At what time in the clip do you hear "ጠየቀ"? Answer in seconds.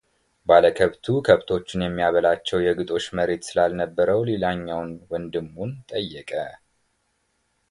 5.93-6.49